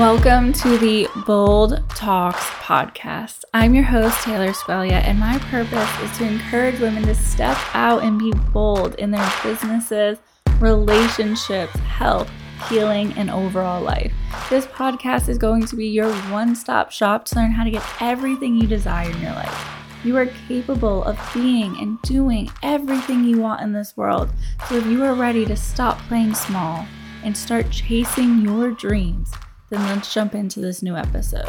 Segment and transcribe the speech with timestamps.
[0.00, 3.44] Welcome to the Bold Talks podcast.
[3.52, 8.02] I'm your host, Taylor Spellia, and my purpose is to encourage women to step out
[8.02, 10.16] and be bold in their businesses,
[10.58, 12.30] relationships, health,
[12.70, 14.10] healing, and overall life.
[14.48, 17.84] This podcast is going to be your one stop shop to learn how to get
[18.00, 19.68] everything you desire in your life.
[20.02, 24.30] You are capable of being and doing everything you want in this world.
[24.66, 26.86] So if you are ready to stop playing small
[27.22, 29.30] and start chasing your dreams,
[29.70, 31.48] then let's jump into this new episode.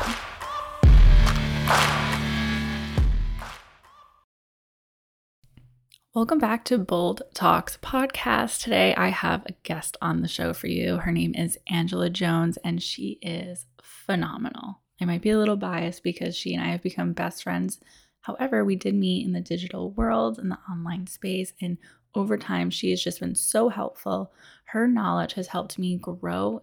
[6.13, 8.61] Welcome back to Bold Talks podcast.
[8.61, 10.97] Today I have a guest on the show for you.
[10.97, 14.81] Her name is Angela Jones and she is phenomenal.
[15.01, 17.79] I might be a little biased because she and I have become best friends.
[18.19, 21.77] However, we did meet in the digital world, in the online space, and
[22.13, 24.31] over time, she has just been so helpful.
[24.65, 26.61] Her knowledge has helped me grow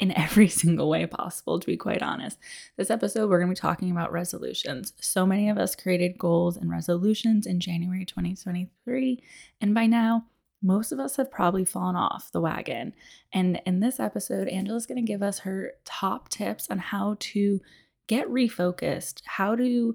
[0.00, 2.38] in every single way possible, to be quite honest.
[2.76, 4.92] This episode, we're going to be talking about resolutions.
[5.00, 9.22] So many of us created goals and resolutions in January 2023,
[9.60, 10.26] and by now,
[10.62, 12.92] most of us have probably fallen off the wagon.
[13.32, 17.60] And in this episode, Angela's going to give us her top tips on how to
[18.08, 19.94] get refocused, how to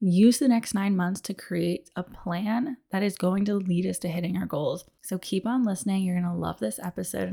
[0.00, 3.98] use the next nine months to create a plan that is going to lead us
[3.98, 4.84] to hitting our goals.
[5.02, 6.02] So keep on listening.
[6.02, 7.32] You're going to love this episode.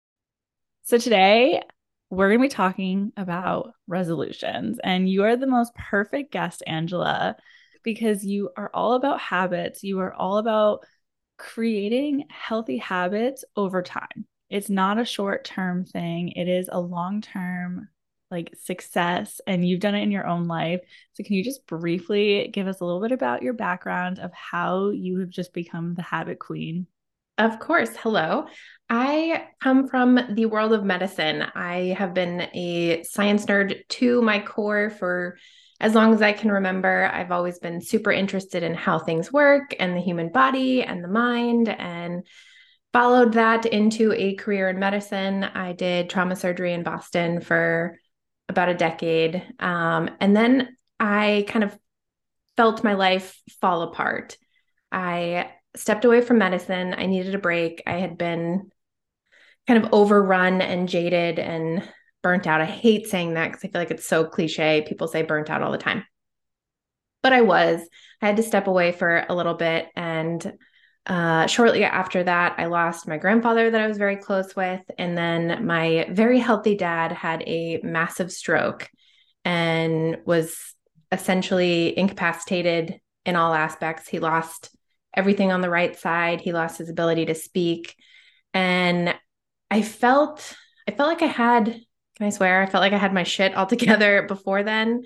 [0.84, 1.62] So today,
[2.10, 4.80] we're going to be talking about resolutions.
[4.84, 7.36] And you are the most perfect guest, Angela,
[7.84, 9.84] because you are all about habits.
[9.84, 10.86] You are all about
[11.38, 14.26] creating healthy habits over time.
[14.50, 17.90] It's not a short term thing, it is a long term
[18.30, 20.82] like success and you've done it in your own life.
[21.14, 24.90] So can you just briefly give us a little bit about your background of how
[24.90, 26.88] you have just become the habit queen?
[27.38, 27.96] Of course.
[27.96, 28.46] Hello.
[28.90, 31.44] I come from the world of medicine.
[31.56, 35.38] I have been a science nerd to my core for
[35.80, 37.10] as long as I can remember.
[37.12, 41.08] I've always been super interested in how things work and the human body and the
[41.08, 42.26] mind and
[42.94, 45.44] followed that into a career in medicine.
[45.44, 47.98] I did trauma surgery in Boston for
[48.48, 49.44] about a decade.
[49.60, 51.76] Um, and then I kind of
[52.58, 54.38] felt my life fall apart.
[54.92, 56.94] I stepped away from medicine.
[56.98, 57.82] I needed a break.
[57.88, 58.70] I had been
[59.68, 61.88] kind of overrun and jaded and
[62.22, 62.62] burnt out.
[62.62, 64.86] I hate saying that because I feel like it's so cliche.
[64.88, 66.06] People say burnt out all the time.
[67.22, 67.82] But I was.
[68.22, 69.88] I had to step away for a little bit.
[69.96, 70.54] And
[71.06, 74.82] uh, shortly after that, I lost my grandfather that I was very close with.
[74.98, 78.90] And then my very healthy dad had a massive stroke
[79.46, 80.58] and was
[81.12, 84.08] essentially incapacitated in all aspects.
[84.08, 84.70] He lost
[85.14, 86.42] everything on the right side.
[86.42, 87.96] He lost his ability to speak.
[88.54, 89.14] And
[89.70, 90.56] I felt
[90.88, 91.66] I felt like I had
[92.18, 92.62] can I swear?
[92.62, 95.04] I felt like I had my shit all together before then.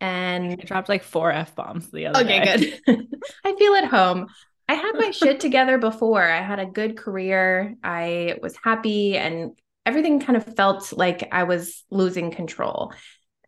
[0.00, 2.80] And I dropped like four F bombs the other okay, day.
[2.86, 3.06] good.
[3.44, 4.26] I feel at home.
[4.68, 6.22] I had my shit together before.
[6.22, 7.76] I had a good career.
[7.82, 9.52] I was happy and
[9.86, 12.92] everything kind of felt like I was losing control.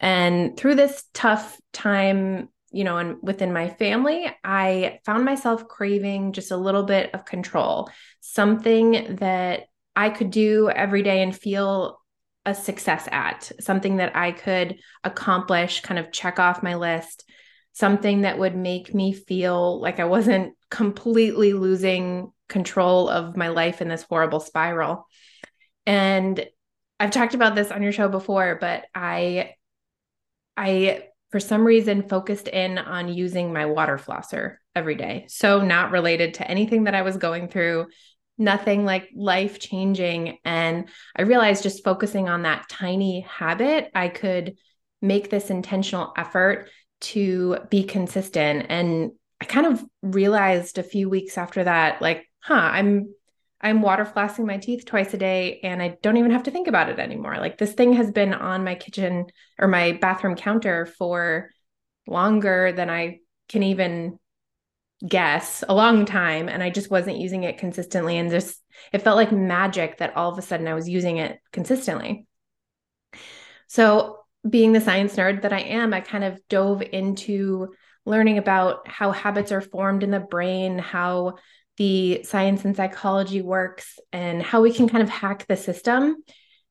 [0.00, 6.32] And through this tough time you know, and within my family, I found myself craving
[6.32, 7.90] just a little bit of control,
[8.20, 12.00] something that I could do every day and feel
[12.44, 17.28] a success at, something that I could accomplish, kind of check off my list,
[17.72, 23.80] something that would make me feel like I wasn't completely losing control of my life
[23.80, 25.06] in this horrible spiral.
[25.86, 26.44] And
[27.00, 29.54] I've talked about this on your show before, but I
[30.56, 35.26] I for some reason focused in on using my water flosser every day.
[35.28, 37.86] So, not related to anything that I was going through,
[38.38, 40.38] nothing like life changing.
[40.44, 44.56] And I realized just focusing on that tiny habit, I could
[45.02, 48.66] make this intentional effort to be consistent.
[48.68, 53.14] And I kind of realized a few weeks after that, like, huh, I'm
[53.60, 56.68] I'm water flossing my teeth twice a day and I don't even have to think
[56.68, 57.36] about it anymore.
[57.38, 59.26] Like this thing has been on my kitchen
[59.58, 61.50] or my bathroom counter for
[62.06, 63.18] longer than I
[63.48, 64.18] can even
[65.06, 66.48] guess, a long time.
[66.48, 68.18] And I just wasn't using it consistently.
[68.18, 68.62] And just,
[68.92, 72.26] it felt like magic that all of a sudden I was using it consistently.
[73.66, 74.18] So,
[74.48, 77.74] being the science nerd that I am, I kind of dove into
[78.06, 81.34] learning about how habits are formed in the brain, how
[81.78, 86.16] the science and psychology works and how we can kind of hack the system.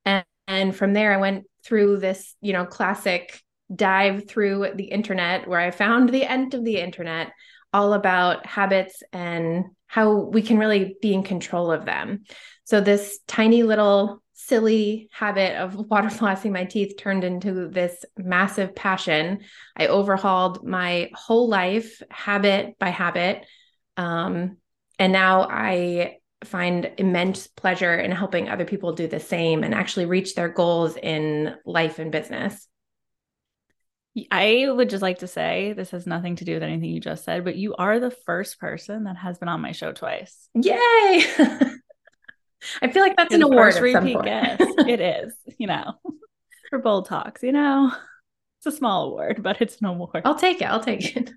[0.05, 3.41] And, and from there, I went through this, you know, classic
[3.73, 7.31] dive through the internet where I found the end of the internet
[7.73, 12.23] all about habits and how we can really be in control of them.
[12.65, 18.75] So, this tiny little silly habit of water flossing my teeth turned into this massive
[18.75, 19.39] passion.
[19.75, 23.45] I overhauled my whole life, habit by habit.
[23.95, 24.57] Um,
[24.99, 30.05] and now I find immense pleasure in helping other people do the same and actually
[30.05, 32.67] reach their goals in life and business.
[34.31, 37.23] I would just like to say this has nothing to do with anything you just
[37.23, 40.49] said, but you are the first person that has been on my show twice.
[40.55, 40.73] Yay!
[42.81, 43.73] I feel like that's an award.
[43.73, 44.61] First repeat guest.
[44.87, 45.93] it is, you know,
[46.69, 47.43] for bold talks.
[47.43, 47.91] You know,
[48.59, 50.23] it's a small award, but it's an award.
[50.25, 50.65] I'll take it.
[50.65, 51.31] I'll take it.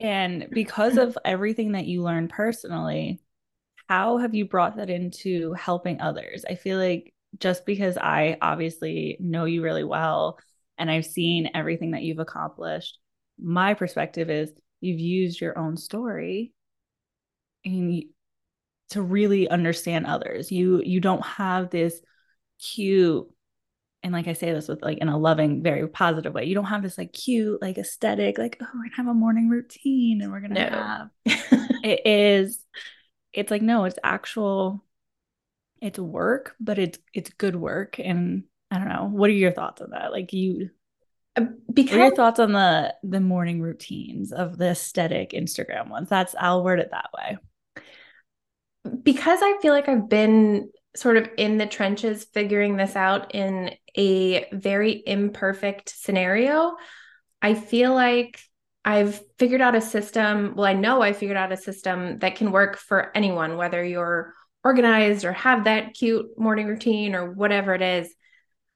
[0.00, 3.20] And because of everything that you learned personally,
[3.88, 6.44] how have you brought that into helping others?
[6.48, 10.38] I feel like just because I obviously know you really well
[10.78, 12.98] and I've seen everything that you've accomplished,
[13.38, 16.52] my perspective is you've used your own story
[17.64, 18.02] and
[18.90, 20.50] to really understand others.
[20.50, 22.00] You you don't have this
[22.58, 23.28] cute
[24.02, 26.44] and like I say this with like in a loving, very positive way.
[26.44, 29.48] You don't have this like cute, like aesthetic, like, oh, we're gonna have a morning
[29.48, 30.70] routine and we're gonna no.
[30.70, 31.10] have
[31.84, 32.64] it is
[33.32, 34.84] it's like no, it's actual
[35.82, 37.98] it's work, but it's it's good work.
[37.98, 39.08] And I don't know.
[39.10, 40.12] What are your thoughts on that?
[40.12, 40.70] Like you
[41.72, 46.08] because what are your thoughts on the the morning routines of the aesthetic Instagram ones?
[46.08, 47.38] That's I'll word it that way
[49.02, 53.74] because I feel like I've been sort of in the trenches figuring this out in
[53.96, 56.76] a very imperfect scenario,
[57.40, 58.40] I feel like
[58.84, 60.54] I've figured out a system.
[60.56, 64.34] Well, I know I figured out a system that can work for anyone, whether you're
[64.64, 68.12] organized or have that cute morning routine or whatever it is.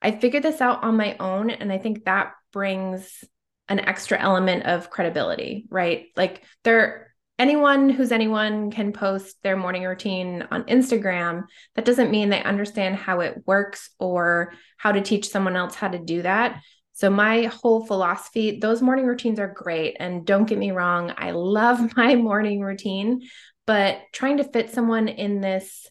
[0.00, 1.50] I figured this out on my own.
[1.50, 3.24] And I think that brings
[3.68, 6.06] an extra element of credibility, right?
[6.16, 11.44] Like there anyone who's anyone can post their morning routine on Instagram.
[11.74, 15.88] That doesn't mean they understand how it works or how to teach someone else how
[15.88, 16.60] to do that.
[16.92, 19.96] So, my whole philosophy, those morning routines are great.
[19.98, 23.22] And don't get me wrong, I love my morning routine,
[23.66, 25.88] but trying to fit someone in this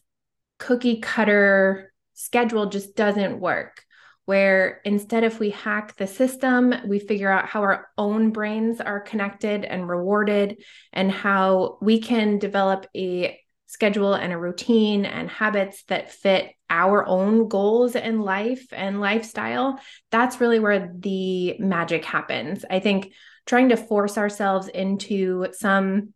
[0.58, 3.82] cookie cutter schedule just doesn't work
[4.26, 9.00] where instead if we hack the system we figure out how our own brains are
[9.00, 10.62] connected and rewarded
[10.92, 17.06] and how we can develop a schedule and a routine and habits that fit our
[17.06, 19.80] own goals in life and lifestyle
[20.10, 22.64] that's really where the magic happens.
[22.68, 23.12] I think
[23.46, 26.14] trying to force ourselves into some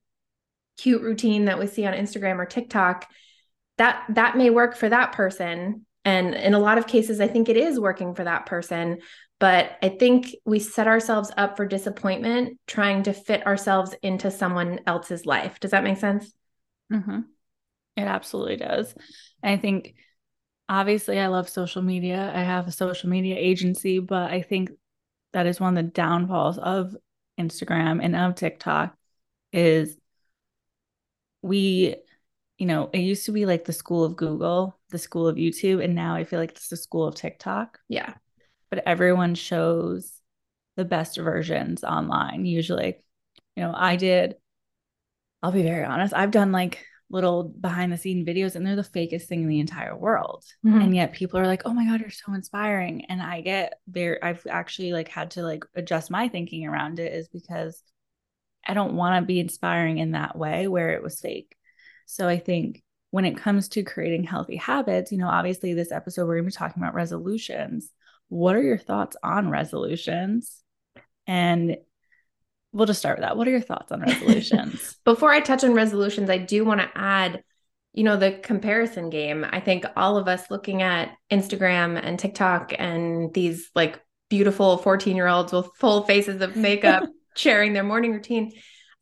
[0.78, 3.08] cute routine that we see on instagram or tiktok
[3.78, 7.48] that that may work for that person and in a lot of cases, I think
[7.48, 8.98] it is working for that person.
[9.40, 14.80] But I think we set ourselves up for disappointment trying to fit ourselves into someone
[14.86, 15.60] else's life.
[15.60, 16.32] Does that make sense?
[16.92, 17.20] Mm-hmm.
[17.96, 18.94] It absolutely does.
[19.42, 19.94] And I think
[20.68, 22.32] obviously I love social media.
[22.34, 24.70] I have a social media agency, but I think
[25.32, 26.96] that is one of the downfalls of
[27.38, 28.96] Instagram and of TikTok
[29.52, 29.96] is
[31.42, 31.96] we
[32.58, 35.82] you know, it used to be like the school of Google, the school of YouTube,
[35.82, 37.78] and now I feel like it's the school of TikTok.
[37.88, 38.14] Yeah.
[38.68, 40.20] But everyone shows
[40.76, 42.44] the best versions online.
[42.44, 42.98] Usually,
[43.56, 44.34] you know, I did,
[45.42, 48.82] I'll be very honest, I've done like little behind the scene videos and they're the
[48.82, 50.44] fakest thing in the entire world.
[50.66, 50.80] Mm-hmm.
[50.80, 53.06] And yet people are like, oh my God, you're so inspiring.
[53.08, 57.12] And I get there, I've actually like had to like adjust my thinking around it
[57.12, 57.82] is because
[58.66, 61.54] I don't want to be inspiring in that way where it was fake.
[62.10, 66.26] So I think when it comes to creating healthy habits, you know, obviously this episode
[66.26, 67.92] we're going to be talking about resolutions.
[68.30, 70.62] What are your thoughts on resolutions?
[71.26, 71.76] And
[72.72, 73.36] we'll just start with that.
[73.36, 74.96] What are your thoughts on resolutions?
[75.04, 77.42] Before I touch on resolutions, I do want to add,
[77.92, 79.44] you know, the comparison game.
[79.46, 84.00] I think all of us looking at Instagram and TikTok and these like
[84.30, 87.04] beautiful 14 year olds with full faces of makeup
[87.36, 88.52] sharing their morning routine,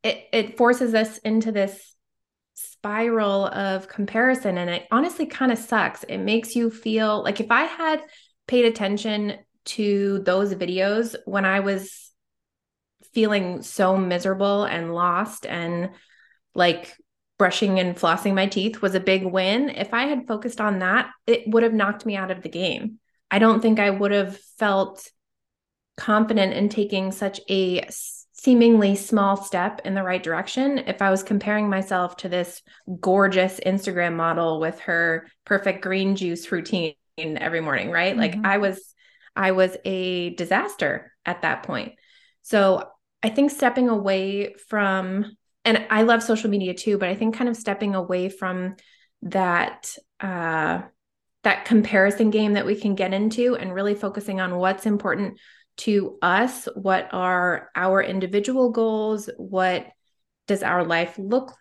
[0.02, 1.95] it, it forces us into this
[2.86, 6.04] spiral of comparison and it honestly kind of sucks.
[6.04, 8.00] It makes you feel like if I had
[8.46, 12.12] paid attention to those videos when I was
[13.12, 15.90] feeling so miserable and lost and
[16.54, 16.96] like
[17.38, 19.68] brushing and flossing my teeth was a big win.
[19.70, 23.00] If I had focused on that, it would have knocked me out of the game.
[23.32, 25.10] I don't think I would have felt
[25.96, 27.84] confident in taking such a
[28.46, 32.62] seemingly small step in the right direction if I was comparing myself to this
[33.00, 38.12] gorgeous Instagram model with her perfect green juice routine every morning, right?
[38.12, 38.20] Mm-hmm.
[38.20, 38.94] Like I was
[39.34, 41.94] I was a disaster at that point.
[42.42, 42.88] So
[43.20, 47.50] I think stepping away from and I love social media too, but I think kind
[47.50, 48.76] of stepping away from
[49.22, 50.82] that uh
[51.42, 55.36] that comparison game that we can get into and really focusing on what's important
[55.78, 59.86] to us, what are our individual goals, what
[60.46, 61.54] does our life look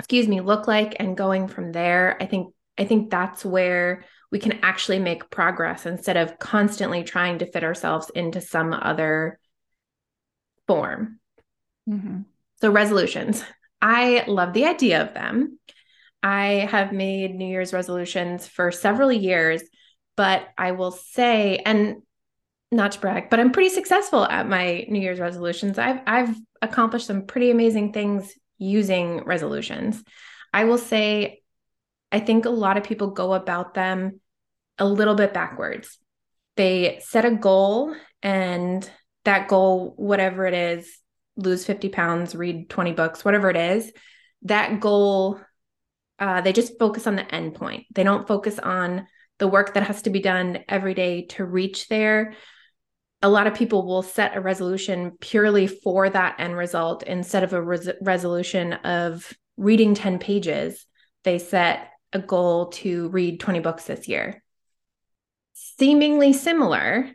[0.00, 2.16] excuse me look like and going from there.
[2.20, 4.02] I think I think that's where
[4.32, 9.38] we can actually make progress instead of constantly trying to fit ourselves into some other
[10.66, 11.20] form.
[11.86, 12.20] Mm-hmm.
[12.62, 13.44] So, resolutions.
[13.82, 15.58] I love the idea of them.
[16.22, 19.62] I have made New Year's resolutions for several years,
[20.16, 21.96] but I will say, and
[22.72, 25.78] not to brag, but I'm pretty successful at my New Year's resolutions.
[25.78, 30.02] I've I've accomplished some pretty amazing things using resolutions.
[30.52, 31.42] I will say
[32.12, 34.20] I think a lot of people go about them
[34.78, 35.98] a little bit backwards.
[36.56, 38.88] They set a goal and
[39.24, 40.98] that goal whatever it is,
[41.36, 43.92] lose 50 pounds, read 20 books, whatever it is,
[44.42, 45.40] that goal
[46.20, 47.86] uh, they just focus on the end point.
[47.94, 49.06] They don't focus on
[49.38, 52.34] the work that has to be done every day to reach there.
[53.22, 57.52] A lot of people will set a resolution purely for that end result instead of
[57.52, 60.86] a res- resolution of reading 10 pages.
[61.24, 64.42] They set a goal to read 20 books this year.
[65.52, 67.10] Seemingly similar,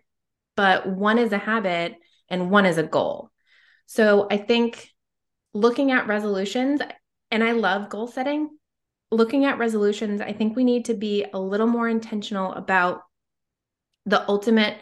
[0.55, 1.95] but one is a habit
[2.29, 3.31] and one is a goal.
[3.87, 4.89] So I think
[5.53, 6.81] looking at resolutions,
[7.31, 8.49] and I love goal setting,
[9.11, 13.01] looking at resolutions, I think we need to be a little more intentional about
[14.05, 14.77] the ultimate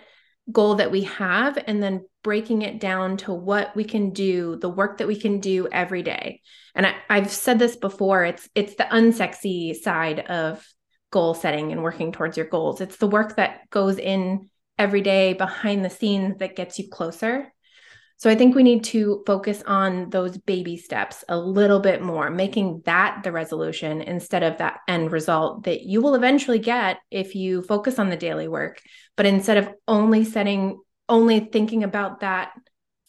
[0.51, 4.69] goal that we have and then breaking it down to what we can do the
[4.69, 6.41] work that we can do every day.
[6.75, 10.65] And I, i've said this before it's it's the unsexy side of
[11.11, 12.81] goal setting and working towards your goals.
[12.81, 17.52] It's the work that goes in every day behind the scenes that gets you closer
[18.23, 22.29] so I think we need to focus on those baby steps a little bit more,
[22.29, 27.35] making that the resolution instead of that end result that you will eventually get if
[27.35, 28.81] you focus on the daily work.
[29.17, 32.53] But instead of only setting, only thinking about that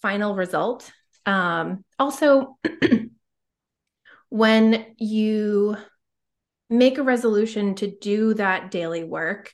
[0.03, 0.91] final result.
[1.25, 2.59] Um, also,
[4.31, 5.77] when you
[6.69, 9.53] make a resolution to do that daily work,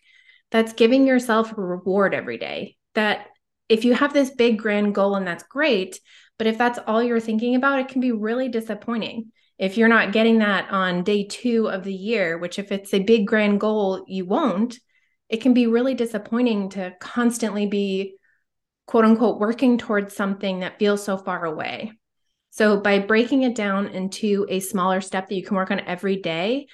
[0.50, 2.78] that's giving yourself a reward every day.
[2.94, 3.26] That
[3.70, 6.00] if you have this big grand goal and that's great,
[6.38, 9.30] but if that's all you're thinking about, it can be really disappointing.
[9.58, 13.02] If you're not getting that on day two of the year, which if it's a
[13.02, 14.76] big grand goal, you won't,
[15.28, 18.16] it can be really disappointing to constantly be
[18.88, 21.92] quote unquote working towards something that feels so far away.
[22.50, 26.16] So by breaking it down into a smaller step that you can work on every
[26.16, 26.66] day,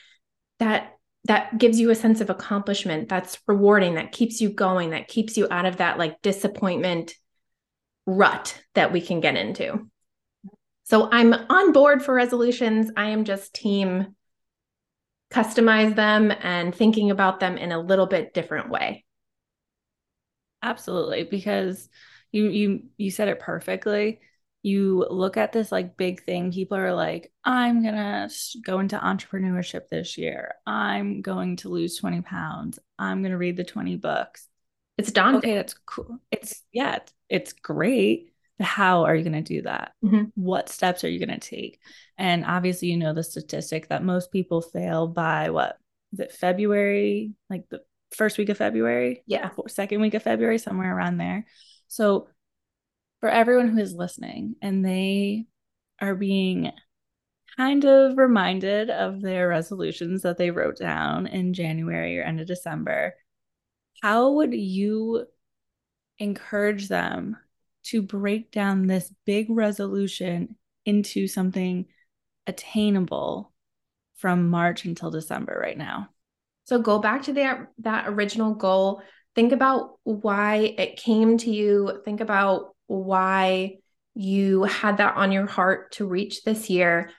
[0.60, 0.95] that
[1.26, 5.36] that gives you a sense of accomplishment that's rewarding that keeps you going that keeps
[5.36, 7.14] you out of that like disappointment
[8.06, 9.88] rut that we can get into.
[10.84, 12.90] So i'm on board for resolutions.
[12.96, 14.14] I am just team
[15.32, 19.04] customize them and thinking about them in a little bit different way.
[20.62, 21.88] Absolutely because
[22.30, 24.20] you you you said it perfectly
[24.66, 28.28] you look at this like big thing people are like i'm gonna
[28.64, 30.54] go into entrepreneurship this year.
[30.66, 32.80] I'm going to lose 20 pounds.
[32.98, 34.48] I'm gonna read the 20 books.
[34.98, 35.38] It's daunting.
[35.38, 36.18] Okay that's cool.
[36.32, 39.92] It's yeah it's, it's great how are you going to do that?
[40.02, 40.24] Mm-hmm.
[40.34, 41.78] what steps are you going to take?
[42.18, 45.78] And obviously you know the statistic that most people fail by what
[46.12, 47.34] is it february?
[47.48, 47.82] Like the
[48.12, 49.22] first week of february?
[49.26, 49.50] Yeah.
[49.68, 51.46] Second week of february somewhere around there.
[51.86, 52.28] So
[53.20, 55.46] for everyone who is listening and they
[56.00, 56.70] are being
[57.56, 62.46] kind of reminded of their resolutions that they wrote down in January or end of
[62.46, 63.14] December,
[64.02, 65.26] how would you
[66.18, 67.36] encourage them
[67.84, 71.86] to break down this big resolution into something
[72.46, 73.52] attainable
[74.16, 76.08] from March until December right now?
[76.64, 79.02] So go back to that that original goal.
[79.34, 82.02] Think about why it came to you.
[82.04, 83.76] Think about why
[84.14, 87.10] you had that on your heart to reach this year.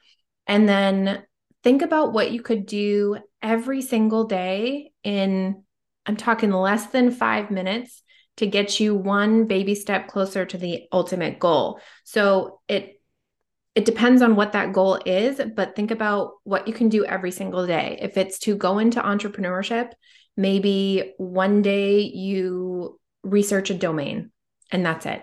[0.48, 1.24] And then
[1.64, 5.64] think about what you could do every single day in,
[6.06, 8.02] I'm talking less than five minutes
[8.38, 11.80] to get you one baby step closer to the ultimate goal.
[12.04, 12.94] So it
[13.76, 17.30] it depends on what that goal is, but think about what you can do every
[17.30, 18.00] single day.
[18.02, 19.92] If it's to go into entrepreneurship,
[20.36, 24.32] maybe one day you research a domain
[24.72, 25.22] and that's it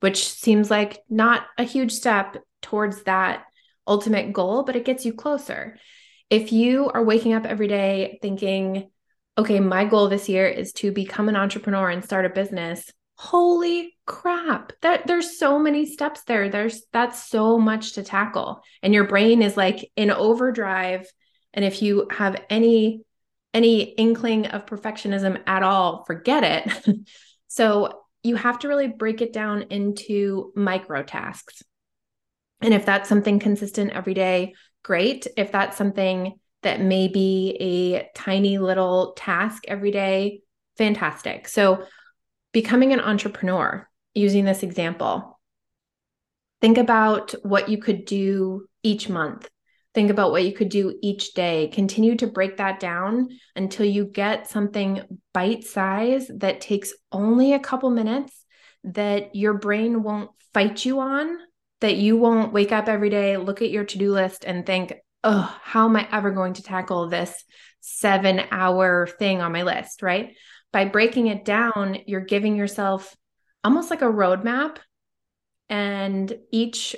[0.00, 3.44] which seems like not a huge step towards that
[3.86, 5.78] ultimate goal, but it gets you closer.
[6.28, 8.90] If you are waking up every day thinking,
[9.36, 13.94] okay, my goal this year is to become an entrepreneur and start a business, holy
[14.06, 19.04] crap that there's so many steps there there's that's so much to tackle and your
[19.04, 21.06] brain is like in overdrive
[21.52, 23.04] and if you have any
[23.52, 26.96] any inkling of perfectionism at all, forget it.
[27.48, 31.62] so you have to really break it down into micro tasks.
[32.60, 35.26] And if that's something consistent every day, great.
[35.36, 40.42] If that's something that may be a tiny little task every day,
[40.76, 41.48] fantastic.
[41.48, 41.86] So,
[42.52, 45.38] becoming an entrepreneur, using this example,
[46.60, 49.48] think about what you could do each month.
[49.92, 51.68] Think about what you could do each day.
[51.72, 55.02] Continue to break that down until you get something
[55.34, 58.44] bite size that takes only a couple minutes
[58.84, 61.38] that your brain won't fight you on,
[61.80, 64.94] that you won't wake up every day, look at your to do list, and think,
[65.24, 67.44] oh, how am I ever going to tackle this
[67.80, 70.02] seven hour thing on my list?
[70.02, 70.36] Right.
[70.72, 73.14] By breaking it down, you're giving yourself
[73.64, 74.78] almost like a roadmap.
[75.68, 76.96] And each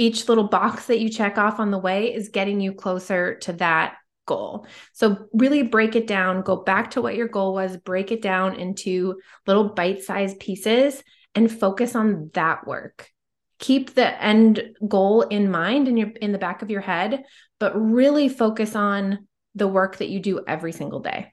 [0.00, 3.52] each little box that you check off on the way is getting you closer to
[3.52, 4.66] that goal.
[4.94, 8.58] So really break it down, go back to what your goal was, break it down
[8.58, 11.02] into little bite-sized pieces
[11.34, 13.10] and focus on that work.
[13.58, 17.24] Keep the end goal in mind in your in the back of your head,
[17.58, 21.30] but really focus on the work that you do every single day.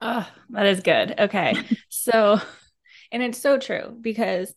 [0.00, 1.18] Oh, that is good.
[1.18, 1.56] Okay.
[1.88, 2.40] so,
[3.10, 4.54] and it's so true because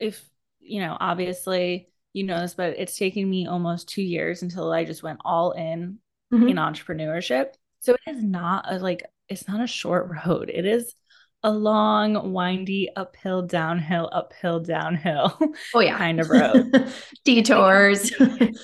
[0.00, 0.20] if,
[0.66, 4.84] you know, obviously you know this, but it's taken me almost two years until I
[4.84, 5.98] just went all in
[6.32, 6.48] mm-hmm.
[6.48, 7.48] in entrepreneurship.
[7.80, 10.50] So it is not a like, it's not a short road.
[10.52, 10.94] It is
[11.42, 15.38] a long, windy uphill, downhill, uphill, downhill.
[15.74, 16.90] Oh yeah, kind of road.
[17.24, 18.12] detours,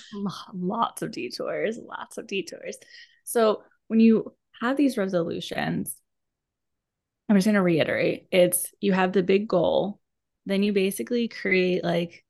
[0.54, 2.76] lots of detours, lots of detours.
[3.24, 5.94] So when you have these resolutions,
[7.28, 10.00] I'm just going to reiterate: it's you have the big goal,
[10.46, 12.24] then you basically create like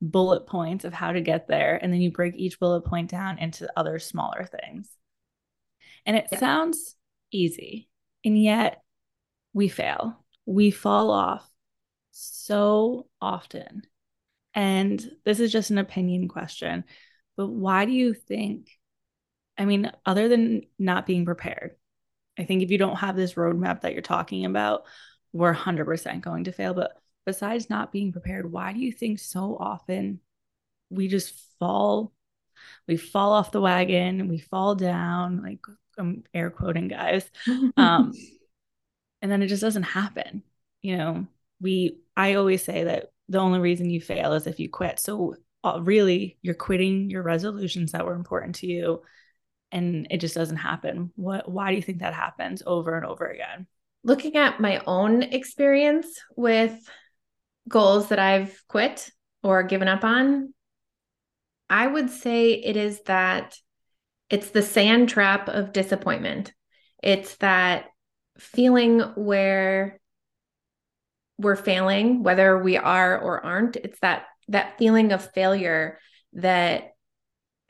[0.00, 3.38] bullet points of how to get there, and then you break each bullet point down
[3.38, 4.88] into other smaller things.
[6.04, 6.38] And it yeah.
[6.38, 6.96] sounds
[7.30, 7.88] easy,
[8.24, 8.82] and yet
[9.52, 10.24] we fail.
[10.46, 11.48] We fall off
[12.10, 13.82] so often.
[14.54, 16.84] And this is just an opinion question,
[17.36, 18.68] but why do you think?
[19.56, 21.76] I mean, other than not being prepared,
[22.38, 24.84] I think if you don't have this roadmap that you're talking about,
[25.32, 26.74] we're 100% going to fail.
[26.74, 26.92] But
[27.24, 30.20] besides not being prepared, why do you think so often
[30.90, 32.12] we just fall?
[32.86, 35.60] We fall off the wagon, we fall down, like
[35.98, 37.28] I'm air quoting guys.
[37.76, 38.12] Um,
[39.22, 40.42] and then it just doesn't happen
[40.82, 41.26] you know
[41.60, 45.34] we i always say that the only reason you fail is if you quit so
[45.64, 49.00] uh, really you're quitting your resolutions that were important to you
[49.70, 53.26] and it just doesn't happen what why do you think that happens over and over
[53.26, 53.66] again
[54.02, 56.76] looking at my own experience with
[57.68, 59.10] goals that i've quit
[59.42, 60.52] or given up on
[61.70, 63.56] i would say it is that
[64.32, 66.54] it's the sand trap of disappointment.
[67.02, 67.90] It's that
[68.38, 70.00] feeling where
[71.36, 73.76] we're failing whether we are or aren't.
[73.76, 75.98] It's that that feeling of failure
[76.32, 76.92] that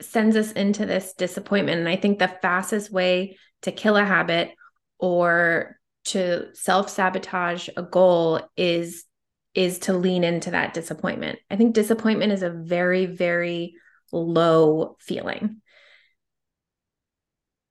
[0.01, 1.79] sends us into this disappointment.
[1.79, 4.51] And i think the fastest way to kill a habit
[4.99, 9.03] or to self-sabotage a goal is
[9.55, 11.39] is to lean into that disappointment.
[11.49, 13.75] I think disappointment is a very very
[14.11, 15.61] low feeling.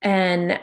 [0.01, 0.59] And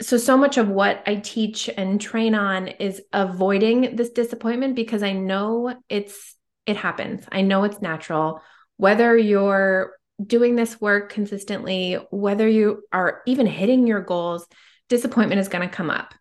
[0.00, 5.02] so so much of what i teach and train on is avoiding this disappointment because
[5.02, 7.24] i know it's it happens.
[7.32, 8.42] I know it's natural.
[8.76, 14.46] Whether you're doing this work consistently whether you are even hitting your goals
[14.90, 16.14] disappointment is going to come up.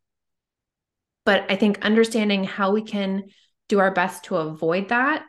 [1.25, 3.25] But i think understanding how we can
[3.67, 5.23] do our best to avoid that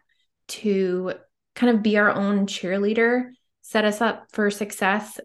[0.49, 1.13] to
[1.55, 3.31] kind of be our own cheerleader
[3.63, 5.21] set us up for success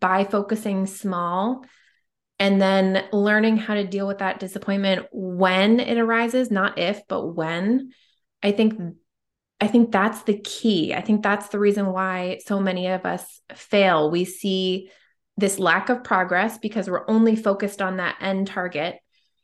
[0.00, 1.64] by focusing small
[2.38, 7.34] and then learning how to deal with that disappointment when it arises not if but
[7.34, 7.90] when.
[8.42, 8.80] I think
[9.60, 10.94] i think that's the key.
[10.94, 14.10] I think that's the reason why so many of us fail.
[14.10, 14.90] We see
[15.36, 18.96] this lack of progress because we're only focused on that end target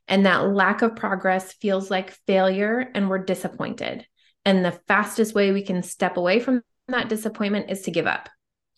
[0.08, 4.06] and that lack of progress feels like failure and we're disappointed.
[4.44, 8.28] And the fastest way we can step away from that disappointment is to give up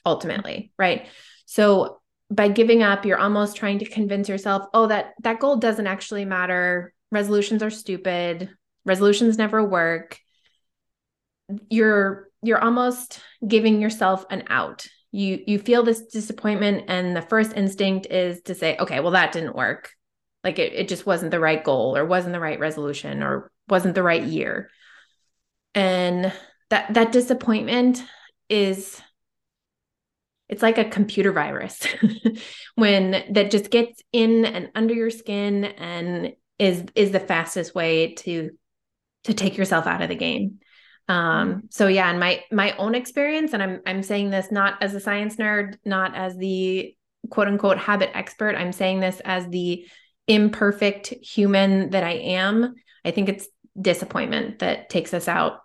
[0.07, 1.07] ultimately right?
[1.47, 5.87] So by giving up you're almost trying to convince yourself oh that that goal doesn't
[5.87, 6.93] actually matter.
[7.11, 8.51] Resolutions are stupid.
[8.85, 10.19] Resolutions never work.
[11.71, 14.87] You're you're almost giving yourself an out.
[15.13, 19.33] You you feel this disappointment and the first instinct is to say okay well that
[19.33, 19.91] didn't work
[20.45, 23.95] like it, it just wasn't the right goal or wasn't the right resolution or wasn't
[23.95, 24.71] the right year.
[25.75, 26.33] And
[26.71, 28.05] that that disappointment
[28.49, 29.01] is
[30.49, 31.83] it's like a computer virus
[32.75, 38.15] when that just gets in and under your skin and is is the fastest way
[38.15, 38.51] to
[39.25, 40.61] to take yourself out of the game.
[41.09, 44.95] Um so yeah in my my own experience and i'm i'm saying this not as
[44.95, 46.95] a science nerd not as the
[47.31, 48.57] quote unquote habit expert.
[48.57, 49.87] I'm saying this as the
[50.27, 53.47] imperfect human that i am i think it's
[53.81, 55.61] disappointment that takes us out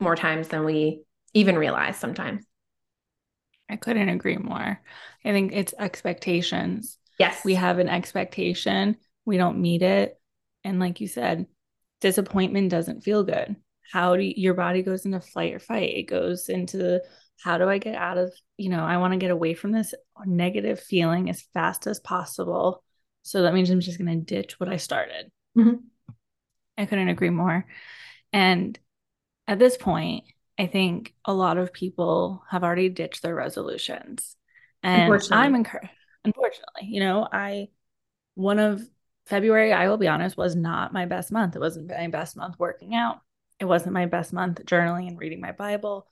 [0.00, 2.44] more times than we even realize sometimes
[3.72, 4.80] I couldn't agree more.
[5.24, 6.98] I think it's expectations.
[7.18, 7.42] Yes.
[7.44, 10.20] We have an expectation, we don't meet it.
[10.64, 11.46] And like you said,
[12.00, 13.56] disappointment doesn't feel good.
[13.90, 15.94] How do you, your body goes into flight or fight?
[15.94, 17.00] It goes into
[17.42, 19.94] how do I get out of, you know, I want to get away from this
[20.24, 22.84] negative feeling as fast as possible.
[23.22, 25.30] So that means I'm just going to ditch what I started.
[25.56, 25.76] Mm-hmm.
[26.76, 27.66] I couldn't agree more.
[28.32, 28.78] And
[29.46, 30.24] at this point,
[30.58, 34.36] I think a lot of people have already ditched their resolutions.
[34.82, 35.92] And I'm encouraged.
[36.24, 37.68] Unfortunately, you know, I,
[38.34, 38.82] one of
[39.26, 41.56] February, I will be honest, was not my best month.
[41.56, 43.20] It wasn't my best month working out.
[43.58, 46.08] It wasn't my best month journaling and reading my Bible.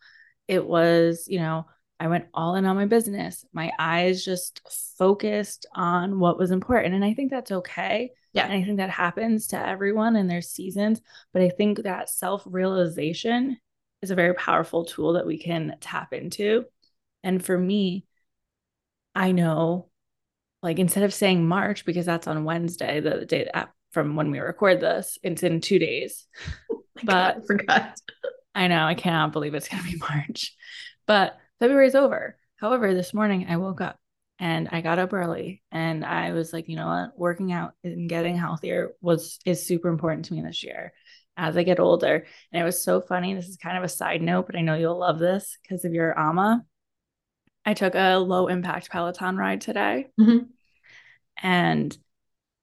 [0.46, 1.66] It was, you know,
[2.00, 3.44] I went all in on my business.
[3.52, 4.62] My eyes just
[4.96, 6.94] focused on what was important.
[6.94, 8.10] And I think that's okay.
[8.32, 8.44] Yeah.
[8.44, 11.02] And I think that happens to everyone in their seasons.
[11.34, 13.58] But I think that self realization
[14.00, 16.64] is a very powerful tool that we can tap into.
[17.22, 18.06] And for me,
[19.14, 19.90] I know
[20.62, 23.50] like instead of saying March because that's on Wednesday, the day
[23.92, 26.26] from when we record this, it's in two days.
[27.02, 28.00] Oh but God, I forgot.
[28.54, 30.54] I know I cannot believe it's gonna be March,
[31.06, 32.36] but February's over.
[32.56, 33.98] However, this morning I woke up
[34.38, 38.08] and I got up early and I was like, you know what, working out and
[38.08, 40.92] getting healthier was is super important to me this year
[41.36, 42.26] as I get older.
[42.52, 43.34] And it was so funny.
[43.34, 45.92] This is kind of a side note, but I know you'll love this because of
[45.92, 46.64] your AMA.
[47.64, 50.08] I took a low impact Peloton ride today.
[50.18, 50.44] Mm-hmm.
[51.42, 51.96] And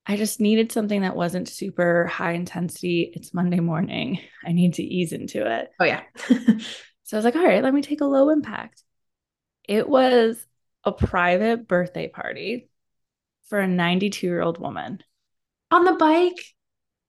[0.08, 3.12] I just needed something that wasn't super high intensity.
[3.14, 4.20] It's Monday morning.
[4.46, 5.70] I need to ease into it.
[5.80, 6.02] Oh, yeah.
[6.28, 6.38] so
[7.14, 8.84] I was like, all right, let me take a low impact.
[9.68, 10.46] It was
[10.84, 12.70] a private birthday party
[13.50, 15.04] for a 92 year old woman
[15.72, 16.40] on the bike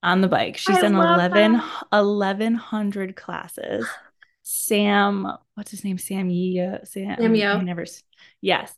[0.03, 0.57] on the bike.
[0.57, 3.87] She's I in 11 1100 classes.
[4.43, 5.99] Sam, what's his name?
[5.99, 6.75] Sam Yeo.
[6.75, 7.59] Uh, Sam, Sam Yeo.
[7.59, 7.85] I never.
[8.41, 8.75] Yes,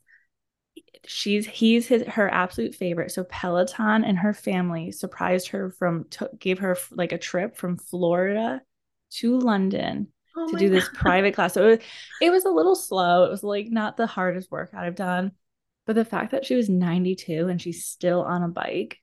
[1.07, 3.13] she's he's his her absolute favorite.
[3.13, 7.77] So Peloton and her family surprised her from t- gave her like a trip from
[7.77, 8.63] Florida
[9.11, 10.77] to London oh to do God.
[10.77, 11.55] this private class.
[11.55, 11.79] So it was,
[12.23, 13.25] it was a little slow.
[13.25, 15.33] It was like not the hardest workout I've done,
[15.87, 18.99] but the fact that she was 92 and she's still on a bike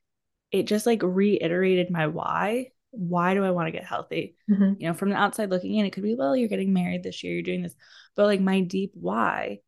[0.50, 2.68] it just like reiterated my why.
[2.90, 4.36] Why do I want to get healthy?
[4.50, 4.74] Mm-hmm.
[4.78, 7.22] You know, from the outside looking in, it could be, well, you're getting married this
[7.22, 7.74] year, you're doing this.
[8.16, 9.58] But like my deep why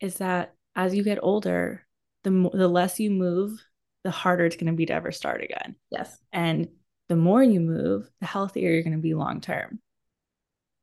[0.00, 1.86] is that as you get older,
[2.24, 3.58] the the less you move,
[4.04, 5.76] the harder it's going to be to ever start again.
[5.90, 6.16] Yes.
[6.32, 6.68] And
[7.08, 9.80] the more you move, the healthier you're going to be long term.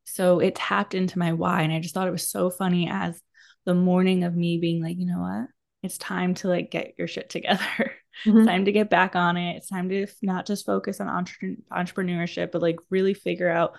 [0.06, 1.62] So it tapped into my why.
[1.62, 3.22] And I just thought it was so funny as
[3.66, 5.48] the morning of me being like, you know what?
[5.84, 7.94] It's time to like get your shit together.
[8.26, 8.38] Mm-hmm.
[8.38, 9.58] It's time to get back on it.
[9.58, 13.78] It's time to not just focus on entre- entrepreneurship, but like really figure out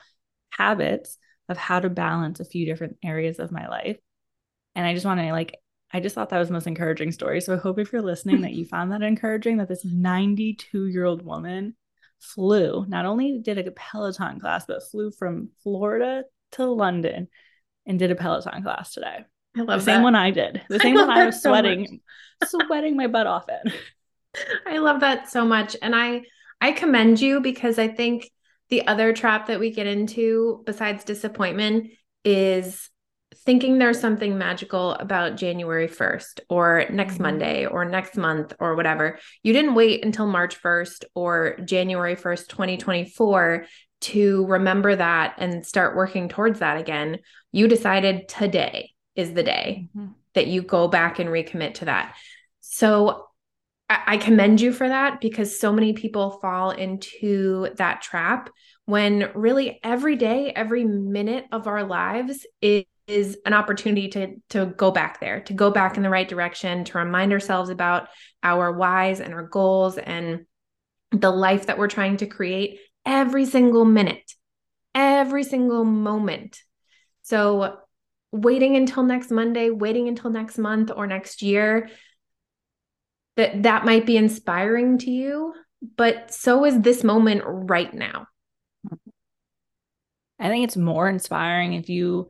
[0.51, 1.17] habits
[1.49, 3.97] of how to balance a few different areas of my life.
[4.75, 5.57] And I just want to like,
[5.93, 7.41] I just thought that was the most encouraging story.
[7.41, 11.05] So I hope if you're listening that you found that encouraging that this 92 year
[11.05, 11.75] old woman
[12.21, 17.29] flew, not only did a Peloton class, but flew from Florida to London
[17.87, 19.25] and did a Peloton class today.
[19.57, 20.63] I love the same one I did.
[20.69, 22.01] The same one I was sweating,
[22.45, 23.73] so sweating my butt off in.
[24.67, 25.77] I love that so much.
[25.81, 26.23] And I
[26.61, 28.31] I commend you because I think
[28.69, 31.91] the other trap that we get into besides disappointment
[32.25, 32.91] is
[33.35, 37.25] thinking there's something magical about January 1st or next mm-hmm.
[37.25, 39.19] Monday or next month or whatever.
[39.43, 43.67] You didn't wait until March 1st or January 1st, 2024
[44.03, 47.19] to remember that and start working towards that again.
[47.53, 50.13] You decided today is the day mm-hmm.
[50.35, 52.17] that you go back and recommit to that.
[52.61, 53.27] So
[53.89, 58.51] I commend you for that because so many people fall into that trap
[58.85, 64.67] when really every day, every minute of our lives is, is an opportunity to to
[64.67, 68.09] go back there, to go back in the right direction, to remind ourselves about
[68.43, 70.47] our whys and our goals and
[71.13, 74.33] the life that we're trying to create every single minute,
[74.95, 76.61] every single moment.
[77.23, 77.79] So
[78.33, 81.89] waiting until next Monday, waiting until next month or next year
[83.37, 85.55] that that might be inspiring to you,
[85.97, 88.27] but so is this moment right now.
[90.39, 92.29] I think it's more inspiring if you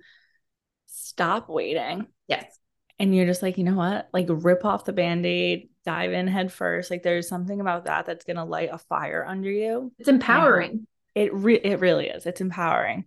[1.08, 2.06] stop waiting.
[2.28, 2.58] Yes.
[2.98, 4.08] and you're just like, you know what?
[4.12, 6.90] Like rip off the band-aid, dive in head first.
[6.90, 9.92] Like there's something about that that's going to light a fire under you.
[9.98, 10.86] It's empowering.
[11.14, 12.26] It re- it really is.
[12.26, 13.04] It's empowering.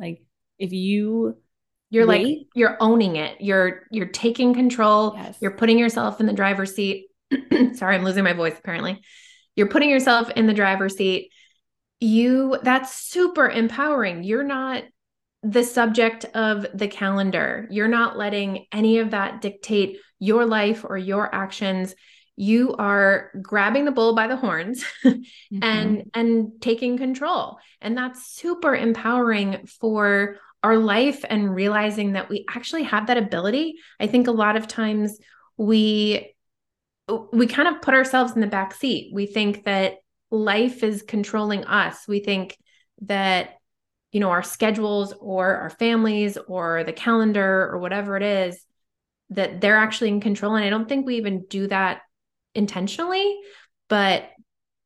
[0.00, 0.22] Like
[0.58, 1.36] if you
[1.90, 3.40] you're wait, like you're owning it.
[3.40, 5.14] You're you're taking control.
[5.16, 5.36] Yes.
[5.40, 7.06] You're putting yourself in the driver's seat.
[7.74, 9.00] Sorry, I'm losing my voice apparently.
[9.56, 11.32] You're putting yourself in the driver's seat.
[12.00, 14.22] You that's super empowering.
[14.24, 14.84] You're not
[15.42, 17.68] the subject of the calendar.
[17.70, 21.94] You're not letting any of that dictate your life or your actions.
[22.36, 25.58] You are grabbing the bull by the horns mm-hmm.
[25.62, 27.58] and and taking control.
[27.80, 33.76] And that's super empowering for our life and realizing that we actually have that ability.
[34.00, 35.18] I think a lot of times
[35.56, 36.34] we
[37.32, 39.12] we kind of put ourselves in the back seat.
[39.14, 39.94] We think that
[40.30, 42.06] life is controlling us.
[42.06, 42.56] We think
[43.02, 43.57] that
[44.12, 48.64] you know our schedules or our families or the calendar or whatever it is
[49.30, 50.54] that they're actually in control.
[50.54, 52.02] And i don't think we even do that
[52.54, 53.38] intentionally
[53.88, 54.30] but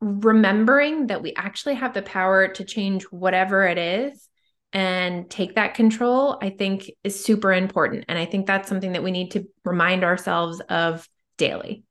[0.01, 4.29] remembering that we actually have the power to change whatever it is
[4.73, 8.05] and take that control i think is super important.
[8.09, 11.85] And i think that's something that we need to remind ourselves of daily.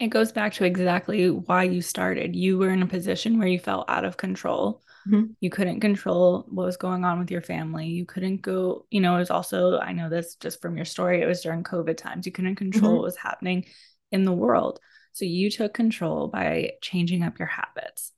[0.00, 2.34] It goes back to exactly why you started.
[2.34, 5.32] You were in a position where you felt out of control Mm-hmm.
[5.40, 7.86] You couldn't control what was going on with your family.
[7.86, 11.20] You couldn't go, you know, it was also, I know this just from your story,
[11.20, 12.26] it was during COVID times.
[12.26, 12.96] You couldn't control mm-hmm.
[12.96, 13.66] what was happening
[14.10, 14.80] in the world.
[15.12, 18.12] So you took control by changing up your habits.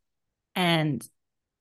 [0.55, 1.07] And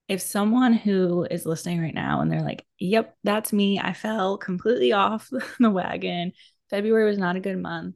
[0.07, 4.37] if someone who is listening right now and they're like, yep, that's me, I fell
[4.37, 6.33] completely off the wagon.
[6.69, 7.95] February was not a good month.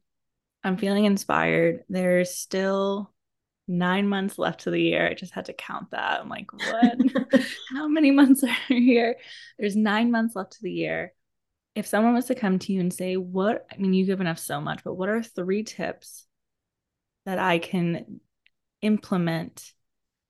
[0.63, 1.84] I'm feeling inspired.
[1.88, 3.13] There's still
[3.69, 5.08] nine months left to the year.
[5.08, 6.19] I just had to count that.
[6.19, 7.43] I'm like, what?
[7.69, 9.15] How many months are here?
[9.58, 11.13] There's nine months left to the year.
[11.75, 14.43] If someone was to come to you and say, What, I mean, you've given us
[14.43, 16.25] so much, but what are three tips
[17.25, 18.19] that I can
[18.82, 19.71] implement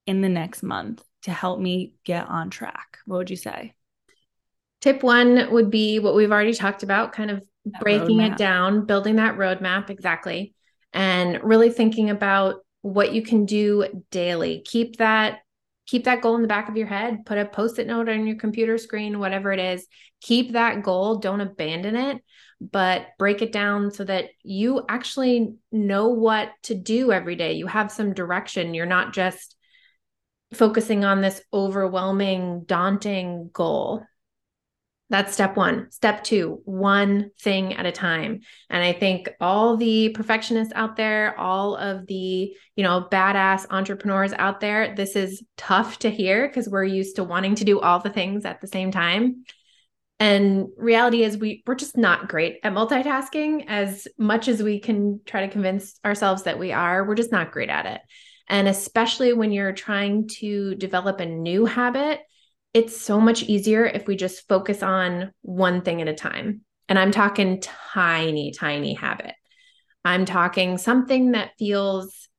[0.06, 2.99] in the next month to help me get on track?
[3.06, 3.73] What would you say?
[4.82, 8.32] Tip one would be what we've already talked about, kind of that breaking roadmap.
[8.34, 10.54] it down, building that roadmap exactly,
[10.93, 14.62] and really thinking about what you can do daily.
[14.65, 15.39] Keep that
[15.89, 18.36] keep that goal in the back of your head, put a post-it note on your
[18.36, 19.88] computer screen, whatever it is.
[20.22, 22.24] Keep that goal, don't abandon it,
[22.62, 27.54] but break it down so that you actually know what to do every day.
[27.54, 28.76] You have some direction.
[28.76, 29.56] You're not just
[30.54, 34.06] focusing on this overwhelming, daunting goal.
[35.10, 35.89] That's step one.
[35.89, 38.41] Step two, one thing at a time.
[38.69, 44.34] And I think all the perfectionists out there, all of the, you know, badass entrepreneurs
[44.34, 48.00] out there, this is tough to hear because we're used to wanting to do all
[48.00, 49.45] the things at the same time.
[50.19, 55.22] And reality is we we're just not great at multitasking as much as we can
[55.26, 57.08] try to convince ourselves that we are.
[57.08, 58.02] We're just not great at it.
[58.48, 62.19] And especially when you're trying to develop a new habit,
[62.74, 66.62] it's so much easier if we just focus on one thing at a time.
[66.88, 69.34] And I'm talking tiny, tiny habit.
[70.06, 72.30] I'm talking something that feels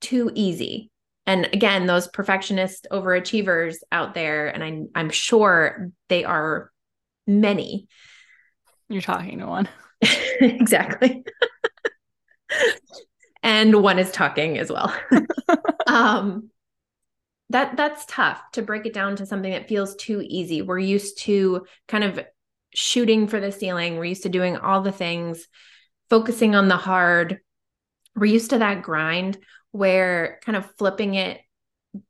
[0.00, 0.90] too easy.
[1.26, 6.70] And again, those perfectionist overachievers out there, and I, I'm sure they are
[7.26, 7.86] many.
[8.88, 9.68] You're talking to one.
[10.40, 11.24] exactly.
[13.42, 14.94] and one is talking as well.
[15.86, 16.50] um,
[17.50, 20.62] that that's tough to break it down to something that feels too easy.
[20.62, 22.20] We're used to kind of
[22.74, 23.96] shooting for the ceiling.
[23.96, 25.46] We're used to doing all the things,
[26.10, 27.38] focusing on the hard.
[28.14, 29.38] We're used to that grind
[29.72, 31.40] where kind of flipping it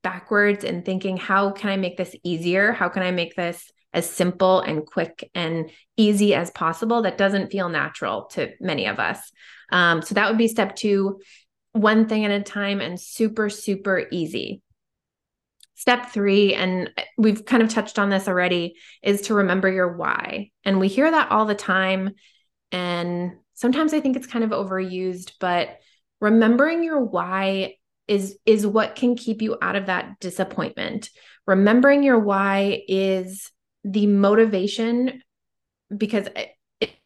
[0.02, 2.72] backwards and thinking, how can I make this easier?
[2.72, 7.02] How can I make this as simple and quick and easy as possible?
[7.02, 9.20] That doesn't feel natural to many of us.
[9.70, 11.20] Um, so that would be step two,
[11.72, 14.62] one thing at a time and super, super easy.
[15.78, 20.50] Step three, and we've kind of touched on this already, is to remember your why.
[20.64, 22.14] And we hear that all the time.
[22.72, 25.78] And sometimes I think it's kind of overused, but
[26.20, 27.76] remembering your why
[28.08, 31.10] is is what can keep you out of that disappointment.
[31.46, 33.48] Remembering your why is
[33.84, 35.22] the motivation
[35.96, 36.26] because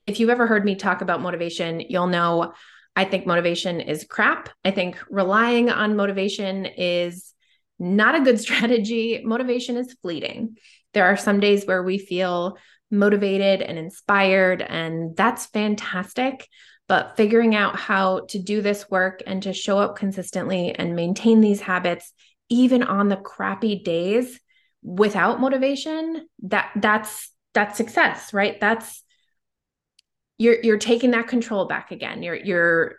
[0.07, 2.55] if you've ever heard me talk about motivation, you'll know
[2.97, 4.49] I think motivation is crap.
[4.65, 7.32] I think relying on motivation is
[7.83, 9.21] not a good strategy.
[9.25, 10.57] Motivation is fleeting.
[10.95, 12.57] There are some days where we feel
[12.91, 16.49] motivated and inspired, and that's fantastic.
[16.89, 21.41] But figuring out how to do this work and to show up consistently and maintain
[21.41, 22.13] these habits,
[22.49, 24.39] even on the crappy days
[24.83, 28.61] without motivation, that that's that's success, right?
[28.61, 29.03] That's
[30.39, 32.23] you're you're taking that control back again.
[32.23, 32.97] You're you're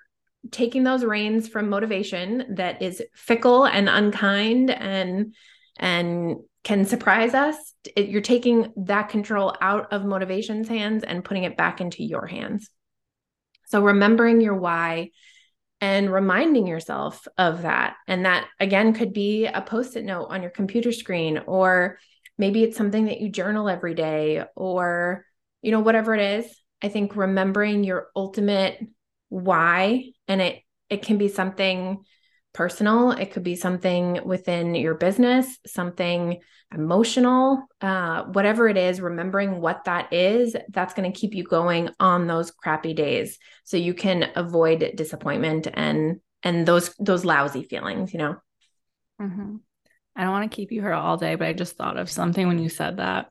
[0.51, 5.34] taking those reins from motivation that is fickle and unkind and
[5.77, 7.56] and can surprise us.
[7.95, 12.25] It, you're taking that control out of motivation's hands and putting it back into your
[12.25, 12.69] hands.
[13.65, 15.12] So remembering your why
[15.82, 17.95] and reminding yourself of that.
[18.08, 21.99] And that again could be a post it note on your computer screen, or
[22.38, 25.25] maybe it's something that you journal every day, or,
[25.62, 26.56] you know, whatever it is.
[26.82, 28.79] I think remembering your ultimate
[29.34, 32.04] why, and it, it can be something
[32.54, 36.39] personal, it could be something within your business, something
[36.72, 41.89] emotional, uh, whatever it is, remembering what that is, that's going to keep you going
[42.00, 48.13] on those crappy days so you can avoid disappointment and and those those lousy feelings,
[48.13, 48.36] you know.
[49.19, 49.56] Mm-hmm.
[50.15, 52.48] I don't want to keep you here all day, but I just thought of something
[52.48, 53.30] when you said that.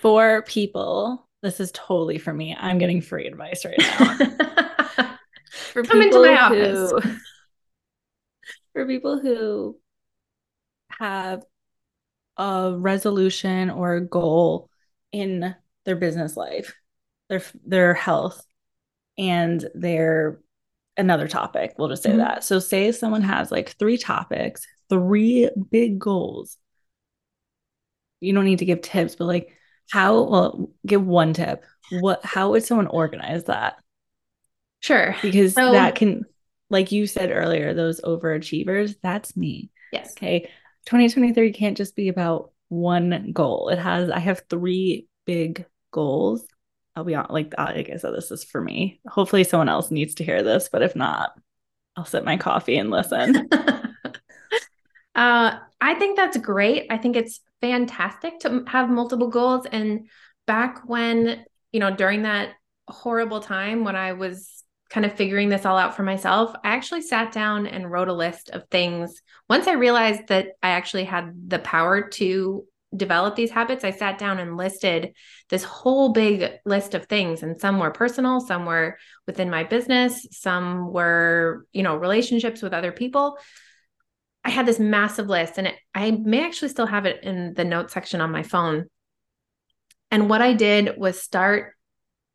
[0.00, 2.56] for people, this is totally for me.
[2.58, 4.66] I'm getting free advice right now.
[5.50, 6.90] for Come into my office.
[6.90, 7.00] Who,
[8.72, 9.78] for people who
[10.90, 11.44] have
[12.36, 14.70] a resolution or a goal
[15.12, 16.74] in their business life,
[17.28, 18.44] their their health,
[19.18, 20.40] and their
[20.96, 21.74] another topic.
[21.78, 22.18] We'll just say mm-hmm.
[22.18, 22.44] that.
[22.44, 26.56] So, say someone has like three topics, three big goals.
[28.20, 29.56] You don't need to give tips, but like
[29.90, 30.22] how?
[30.22, 31.64] Well, give one tip.
[31.90, 32.24] What?
[32.24, 33.76] How would someone organize that?
[34.80, 36.24] Sure, because so, that can,
[36.68, 38.96] like you said earlier, those overachievers.
[39.02, 39.70] That's me.
[39.92, 40.12] Yes.
[40.12, 40.50] Okay.
[40.86, 43.68] 2023 can't just be about one goal.
[43.68, 46.44] It has, I have three big goals.
[46.96, 49.00] I'll be on, like, like I said, this is for me.
[49.06, 51.32] Hopefully, someone else needs to hear this, but if not,
[51.96, 53.48] I'll sip my coffee and listen.
[55.14, 56.86] uh, I think that's great.
[56.90, 59.66] I think it's fantastic to have multiple goals.
[59.70, 60.08] And
[60.46, 62.50] back when, you know, during that
[62.88, 64.59] horrible time when I was
[64.90, 68.12] kind of figuring this all out for myself, I actually sat down and wrote a
[68.12, 69.22] list of things.
[69.48, 74.18] Once I realized that I actually had the power to develop these habits, I sat
[74.18, 75.14] down and listed
[75.48, 77.44] this whole big list of things.
[77.44, 78.98] And some were personal, some were
[79.28, 83.38] within my business, some were, you know, relationships with other people.
[84.42, 87.64] I had this massive list, and it, I may actually still have it in the
[87.64, 88.86] notes section on my phone.
[90.10, 91.74] And what I did was start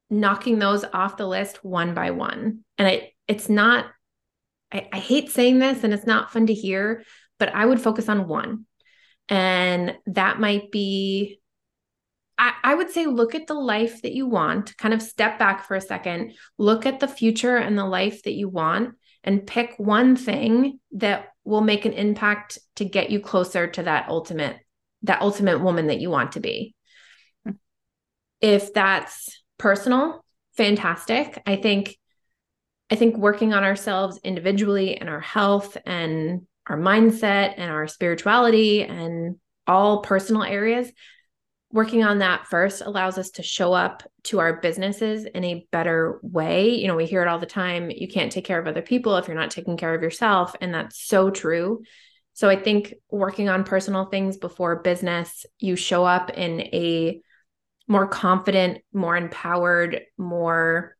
[0.10, 2.64] knocking those off the list one by one.
[2.78, 3.86] And it it's not
[4.72, 7.04] I, I hate saying this and it's not fun to hear,
[7.40, 8.66] but I would focus on one.
[9.30, 11.40] And that might be
[12.38, 15.66] I, I would say look at the life that you want, kind of step back
[15.66, 19.76] for a second, look at the future and the life that you want, and pick
[19.78, 24.58] one thing that will make an impact to get you closer to that ultimate,
[25.04, 26.76] that ultimate woman that you want to be.
[27.46, 27.52] Hmm.
[28.42, 30.24] If that's personal,
[30.56, 31.42] fantastic.
[31.46, 31.98] I think
[32.92, 38.84] I think working on ourselves individually and our health and our mindset and our spirituality
[38.84, 40.92] and all personal areas,
[41.72, 46.20] working on that first allows us to show up to our businesses in a better
[46.22, 46.76] way.
[46.76, 49.18] You know, we hear it all the time you can't take care of other people
[49.18, 50.56] if you're not taking care of yourself.
[50.62, 51.82] And that's so true.
[52.34, 57.22] So I think working on personal things before business, you show up in a
[57.88, 60.96] more confident, more empowered, more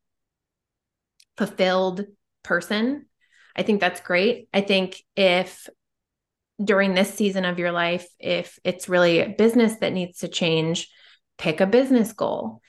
[1.36, 2.06] fulfilled
[2.42, 3.06] person.
[3.54, 4.48] I think that's great.
[4.54, 5.68] I think if
[6.62, 10.88] during this season of your life, if it's really a business that needs to change,
[11.38, 12.60] pick a business goal.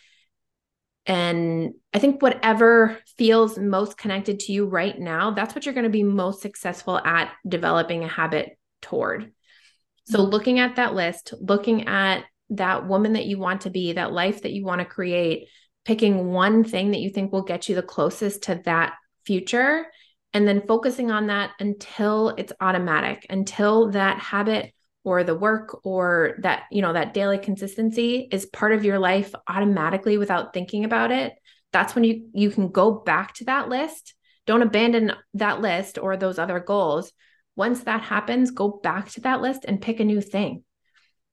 [1.06, 5.86] And I think whatever feels most connected to you right now, that's what you're going
[5.86, 9.32] to be most successful at developing a habit toward.
[10.06, 10.32] So, mm-hmm.
[10.32, 14.44] looking at that list, looking at that woman that you want to be, that life
[14.44, 15.50] that you want to create,
[15.86, 18.94] picking one thing that you think will get you the closest to that
[19.26, 19.86] future,
[20.34, 26.36] and then focusing on that until it's automatic, until that habit or the work or
[26.42, 31.12] that, you know, that daily consistency is part of your life automatically without thinking about
[31.12, 31.34] it.
[31.72, 34.13] That's when you you can go back to that list.
[34.46, 37.12] Don't abandon that list or those other goals.
[37.56, 40.63] Once that happens, go back to that list and pick a new thing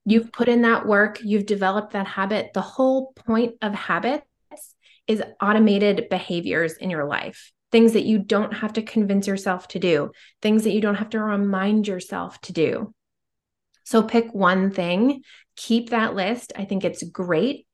[0.05, 2.53] You've put in that work, you've developed that habit.
[2.53, 4.27] The whole point of habits
[5.07, 9.79] is automated behaviors in your life, things that you don't have to convince yourself to
[9.79, 10.11] do,
[10.43, 12.95] things that you don't have to remind yourself to do.
[13.85, 15.23] So pick one thing,
[15.57, 16.53] keep that list.
[16.57, 17.67] I think it's great.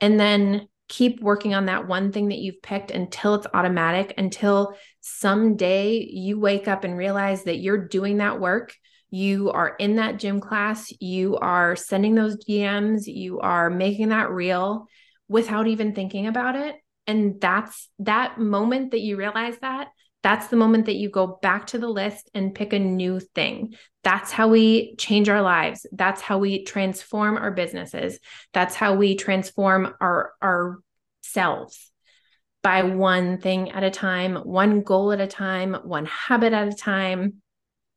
[0.00, 4.74] And then keep working on that one thing that you've picked until it's automatic, until
[5.00, 8.74] someday you wake up and realize that you're doing that work
[9.10, 14.30] you are in that gym class, you are sending those DMs, you are making that
[14.30, 14.86] real
[15.28, 16.76] without even thinking about it.
[17.06, 19.88] And that's that moment that you realize that,
[20.22, 23.74] that's the moment that you go back to the list and pick a new thing.
[24.02, 25.86] That's how we change our lives.
[25.92, 28.18] That's how we transform our businesses.
[28.52, 31.90] That's how we transform our ourselves
[32.62, 36.76] by one thing at a time, one goal at a time, one habit at a
[36.76, 37.34] time,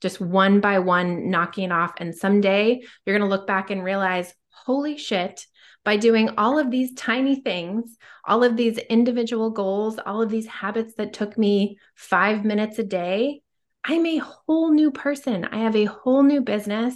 [0.01, 1.93] just one by one, knocking off.
[1.97, 5.45] And someday you're going to look back and realize, holy shit,
[5.83, 10.47] by doing all of these tiny things, all of these individual goals, all of these
[10.47, 13.41] habits that took me five minutes a day,
[13.83, 15.45] I'm a whole new person.
[15.45, 16.95] I have a whole new business.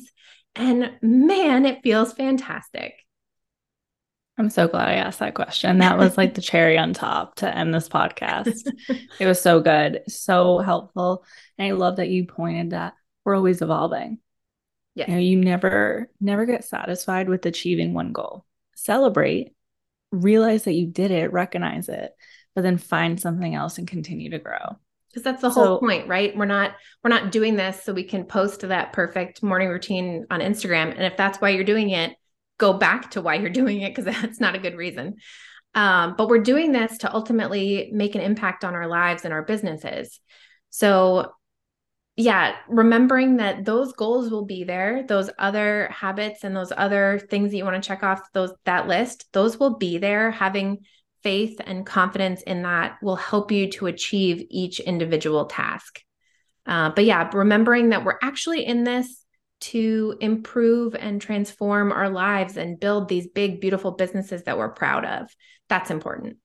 [0.56, 3.05] And man, it feels fantastic.
[4.38, 5.78] I'm so glad I asked that question.
[5.78, 8.70] That was like the cherry on top to end this podcast.
[9.20, 11.24] it was so good, so helpful.
[11.58, 14.20] And I love that you pointed that we're always evolving.
[14.94, 15.06] Yeah.
[15.08, 18.46] You know, you never never get satisfied with achieving one goal.
[18.76, 19.54] Celebrate,
[20.12, 22.12] realize that you did it, recognize it,
[22.56, 24.78] but then find something else and continue to grow.
[25.10, 26.36] Because that's the whole point, right?
[26.36, 30.42] We're not we're not doing this so we can post that perfect morning routine on
[30.42, 30.92] Instagram.
[30.92, 32.18] And if that's why you're doing it,
[32.58, 35.16] go back to why you're doing it because that's not a good reason.
[35.74, 39.44] Um, but we're doing this to ultimately make an impact on our lives and our
[39.44, 40.20] businesses.
[40.70, 41.34] So,
[42.16, 47.52] yeah, remembering that those goals will be there, those other habits and those other things
[47.52, 50.32] that you want to check off those that list, those will be there.
[50.32, 50.86] Having
[51.24, 56.02] faith and confidence in that will help you to achieve each individual task.
[56.66, 59.25] Uh, but yeah, remembering that we're actually in this
[59.72, 65.06] to improve and transform our lives and build these big, beautiful businesses that we're proud
[65.06, 65.28] of.
[65.70, 66.38] That's important.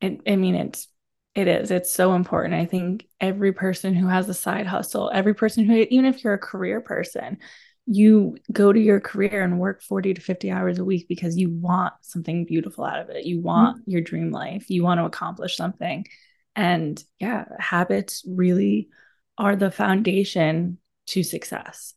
[0.00, 0.88] It, I mean, it's
[1.34, 1.70] it is.
[1.70, 2.54] It's so important.
[2.54, 6.34] I think every person who has a side hustle, every person who, even if you're
[6.34, 7.38] a career person,
[7.86, 11.50] you go to your career and work 40 to 50 hours a week because you
[11.50, 13.26] want something beautiful out of it.
[13.26, 13.90] You want mm-hmm.
[13.90, 14.70] your dream life.
[14.70, 16.06] You want to accomplish something.
[16.56, 18.88] And yeah, habits really
[19.38, 20.78] are the foundation
[21.10, 21.94] to success,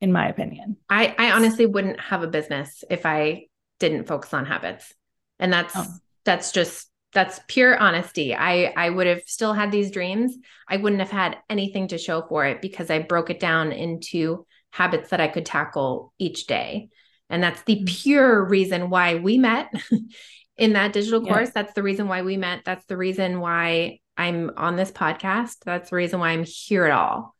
[0.00, 0.76] in my opinion.
[0.88, 3.46] I, I honestly wouldn't have a business if I
[3.80, 4.92] didn't focus on habits.
[5.38, 5.86] And that's oh.
[6.24, 8.34] that's just that's pure honesty.
[8.34, 10.34] I I would have still had these dreams.
[10.68, 14.46] I wouldn't have had anything to show for it because I broke it down into
[14.70, 16.88] habits that I could tackle each day.
[17.30, 17.84] And that's the mm-hmm.
[17.84, 19.72] pure reason why we met
[20.56, 21.48] in that digital course.
[21.48, 21.62] Yeah.
[21.62, 22.62] That's the reason why we met.
[22.64, 25.56] That's the reason why I'm on this podcast.
[25.64, 27.34] That's the reason why I'm here at all.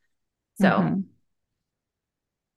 [0.61, 1.01] So mm-hmm.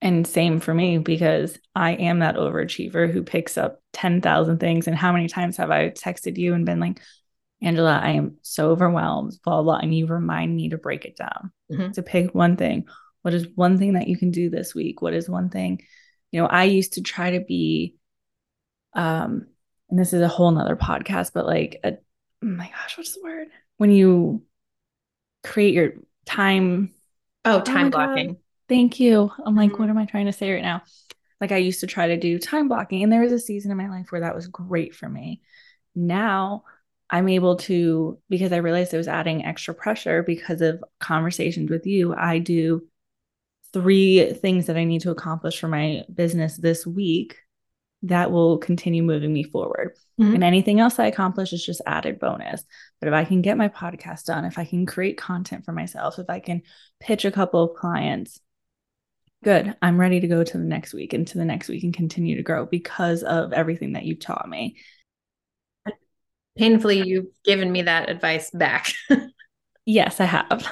[0.00, 4.86] And same for me because I am that overachiever who picks up 10,000 things.
[4.86, 7.00] And how many times have I texted you and been like,
[7.60, 9.78] Angela, I am so overwhelmed, blah, blah.
[9.78, 11.90] And you remind me to break it down, mm-hmm.
[11.92, 12.86] to pick one thing.
[13.22, 15.02] What is one thing that you can do this week?
[15.02, 15.82] What is one thing?
[16.30, 17.96] You know, I used to try to be,
[18.94, 19.48] um,
[19.90, 21.96] and this is a whole nother podcast, but like, a, oh
[22.46, 23.48] my gosh, what's the word?
[23.78, 24.44] When you
[25.42, 25.94] create your
[26.24, 26.94] time.
[27.44, 28.26] Oh, time oh blocking.
[28.28, 28.36] God
[28.68, 29.30] Thank you.
[29.44, 29.82] I'm like, mm-hmm.
[29.82, 30.82] what am I trying to say right now?
[31.40, 33.76] Like, I used to try to do time blocking, and there was a season in
[33.76, 35.40] my life where that was great for me.
[35.94, 36.64] Now,
[37.10, 41.86] I'm able to, because I realized it was adding extra pressure because of conversations with
[41.86, 42.14] you.
[42.14, 42.86] I do
[43.72, 47.36] three things that I need to accomplish for my business this week
[48.02, 49.94] that will continue moving me forward.
[50.20, 50.34] Mm-hmm.
[50.34, 52.62] And anything else I accomplish is just added bonus.
[53.00, 56.18] But if I can get my podcast done, if I can create content for myself,
[56.18, 56.62] if I can
[57.00, 58.40] pitch a couple of clients,
[59.44, 59.76] good.
[59.80, 62.36] I'm ready to go to the next week and to the next week and continue
[62.36, 64.76] to grow because of everything that you've taught me.
[66.56, 68.92] Painfully, you've given me that advice back.
[69.86, 70.66] yes, I have.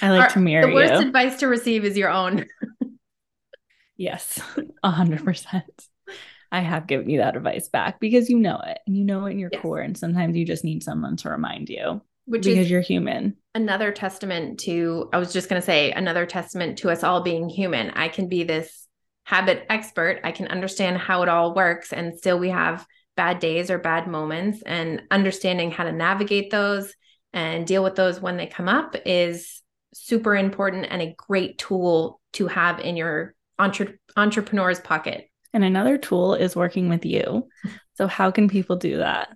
[0.00, 1.06] I like Our, to mirror The worst you.
[1.06, 2.46] advice to receive is your own.
[3.96, 4.40] yes,
[4.82, 5.62] 100%.
[6.50, 9.32] I have given you that advice back because you know it and you know it
[9.32, 9.62] in your yes.
[9.62, 9.80] core.
[9.80, 13.36] And sometimes you just need someone to remind you which because you're human.
[13.54, 17.48] Another testament to, I was just going to say, another testament to us all being
[17.48, 17.90] human.
[17.90, 18.86] I can be this
[19.24, 20.20] habit expert.
[20.24, 21.92] I can understand how it all works.
[21.92, 24.62] And still, we have bad days or bad moments.
[24.64, 26.94] And understanding how to navigate those
[27.32, 29.62] and deal with those when they come up is
[29.94, 35.28] super important and a great tool to have in your entre- entrepreneur's pocket.
[35.52, 37.48] And another tool is working with you.
[37.94, 39.28] So, how can people do that?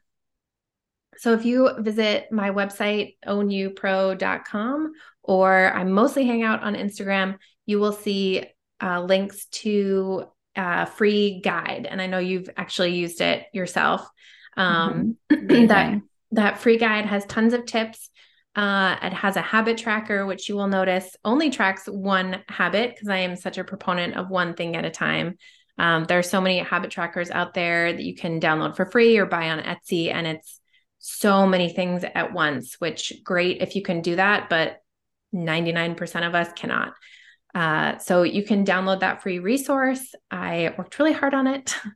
[1.19, 4.93] So if you visit my website, ownyoupro.com,
[5.23, 8.45] or I mostly hang out on Instagram, you will see
[8.83, 11.87] uh, links to a free guide.
[11.91, 14.09] And I know you've actually used it yourself.
[14.57, 15.67] Um, mm-hmm.
[15.67, 16.01] that
[16.33, 18.11] that free guide has tons of tips.
[18.55, 23.09] Uh, it has a habit tracker, which you will notice only tracks one habit because
[23.09, 25.37] I am such a proponent of one thing at a time.
[25.79, 29.19] Um, there are so many habit trackers out there that you can download for free
[29.19, 30.59] or buy on Etsy, and it's
[31.09, 34.83] so many things at once, which great if you can do that, but
[35.33, 36.95] 99% of us cannot.
[37.55, 40.15] Uh, so you can download that free resource.
[40.31, 41.75] I worked really hard on it.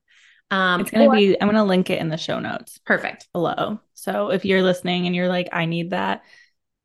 [0.53, 2.81] Um, it's going to be, I'm going to link it in the show notes.
[2.85, 3.29] Perfect.
[3.33, 3.79] Below.
[3.95, 6.25] So if you're listening and you're like, I need that,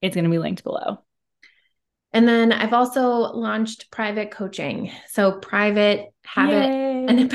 [0.04, 1.00] it's going to be linked below.
[2.14, 3.02] And then I've also
[3.34, 4.92] launched private coaching.
[5.08, 6.85] So private habit Yay.
[7.10, 7.34] And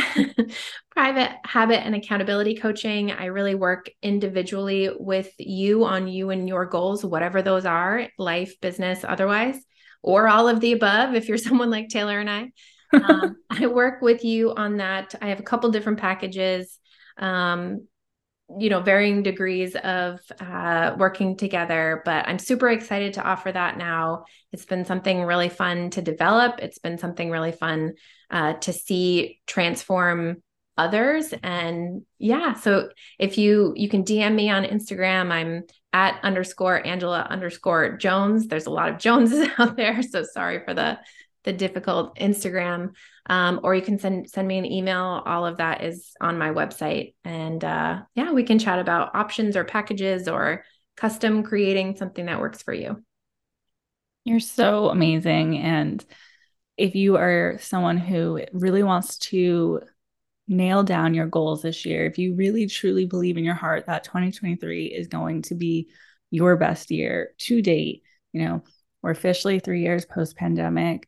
[0.90, 3.10] private habit and accountability coaching.
[3.10, 8.60] I really work individually with you on you and your goals, whatever those are, life,
[8.60, 9.56] business, otherwise,
[10.02, 12.50] or all of the above if you're someone like Taylor and I.
[12.92, 15.14] um, I work with you on that.
[15.20, 16.78] I have a couple different packages.
[17.16, 17.86] Um,
[18.58, 23.76] you know varying degrees of uh, working together but i'm super excited to offer that
[23.76, 24.24] now.
[24.52, 26.58] It's been something really fun to develop.
[26.60, 27.94] It's been something really fun
[28.30, 30.42] uh, to see transform
[30.76, 31.32] others.
[31.42, 32.88] And yeah so
[33.18, 35.30] if you you can dm me on instagram.
[35.30, 38.46] I'm at underscore angela underscore jones.
[38.46, 40.98] There's a lot of joneses out there so sorry for the
[41.44, 42.90] the difficult Instagram,
[43.26, 45.22] um, or you can send send me an email.
[45.24, 49.56] All of that is on my website, and uh, yeah, we can chat about options
[49.56, 50.64] or packages or
[50.96, 53.02] custom creating something that works for you.
[54.24, 56.04] You're so amazing, and
[56.76, 59.82] if you are someone who really wants to
[60.48, 64.04] nail down your goals this year, if you really truly believe in your heart that
[64.04, 65.88] 2023 is going to be
[66.30, 68.02] your best year to date,
[68.32, 68.64] you know,
[69.02, 71.06] we're officially three years post pandemic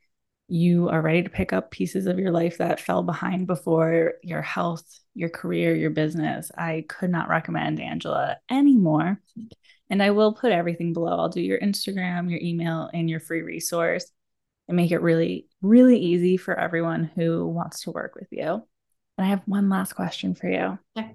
[0.52, 4.42] you are ready to pick up pieces of your life that fell behind before your
[4.42, 4.84] health,
[5.14, 9.18] your career, your business, I could not recommend Angela anymore.
[9.88, 11.18] And I will put everything below.
[11.18, 14.12] I'll do your Instagram, your email, and your free resource
[14.68, 18.62] and make it really, really easy for everyone who wants to work with you.
[19.16, 20.78] And I have one last question for you.
[20.94, 21.08] Yeah.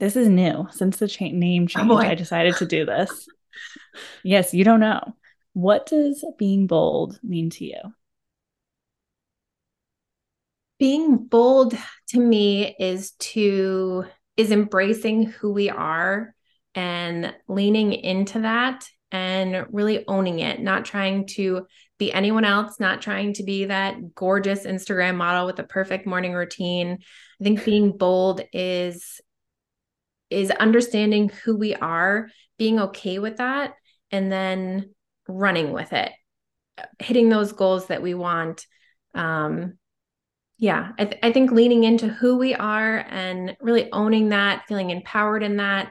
[0.00, 1.90] This is new since the cha- name oh, change.
[1.90, 3.26] Oh I decided to do this.
[4.22, 5.14] yes, you don't know.
[5.54, 7.80] What does being bold mean to you?
[10.80, 11.76] Being bold
[12.08, 14.04] to me is to
[14.36, 16.34] is embracing who we are
[16.74, 21.66] and leaning into that and really owning it not trying to
[21.98, 26.32] be anyone else not trying to be that gorgeous instagram model with a perfect morning
[26.32, 26.98] routine.
[27.40, 29.20] I think being bold is
[30.30, 33.74] is understanding who we are being okay with that
[34.10, 34.94] and then
[35.28, 36.10] running with it
[36.98, 38.64] hitting those goals that we want
[39.14, 39.74] um,
[40.60, 44.90] yeah I, th- I think leaning into who we are and really owning that feeling
[44.90, 45.90] empowered in that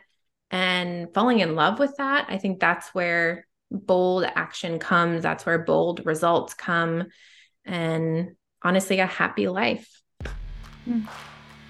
[0.51, 5.59] and falling in love with that i think that's where bold action comes that's where
[5.59, 7.07] bold results come
[7.65, 10.01] and honestly a happy life.
[10.86, 11.01] Hmm.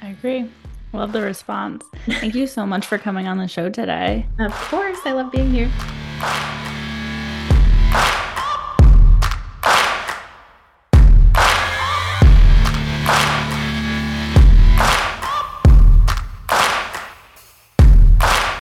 [0.01, 0.49] i agree.
[0.91, 1.85] Love the response.
[2.05, 4.25] Thank you so much for coming on the show today.
[4.39, 6.68] Of course i love being here